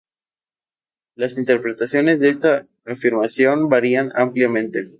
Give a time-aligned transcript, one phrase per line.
[1.15, 4.89] Las interpretaciones de esta afirmación varían ampliamente.